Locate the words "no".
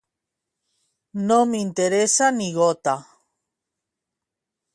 1.27-1.37